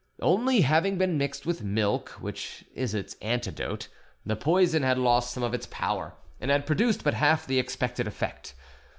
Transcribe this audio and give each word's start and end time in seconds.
Only, 0.23 0.61
having 0.61 0.97
been 0.97 1.19
mixed 1.19 1.45
with 1.45 1.63
milk, 1.63 2.09
which 2.19 2.65
is 2.73 2.95
its 2.95 3.15
antidote, 3.21 3.87
the 4.25 4.35
poison 4.35 4.81
had 4.81 4.97
lost 4.97 5.31
some 5.31 5.43
of 5.43 5.53
its 5.53 5.67
power, 5.67 6.15
and 6.39 6.49
had 6.49 6.65
produced 6.65 7.03
but 7.03 7.13
half 7.13 7.45
the 7.45 7.59
expected 7.59 8.07
effect. 8.07 8.55